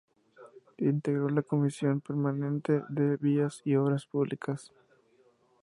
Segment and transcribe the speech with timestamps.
[0.79, 4.71] Integró la Comisión Permanente de Vías y Obras Públicas.